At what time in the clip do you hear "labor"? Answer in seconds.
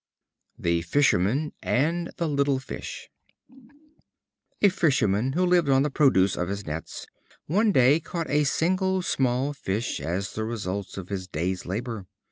11.67-12.07